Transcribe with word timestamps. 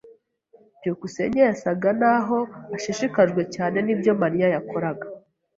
byukusenge 0.77 1.39
yasaga 1.49 1.89
naho 2.01 2.37
ashishikajwe 2.75 3.41
cyane 3.55 3.77
nibyo 3.85 4.11
Mariya 4.21 4.47
yakoraga. 4.55 5.05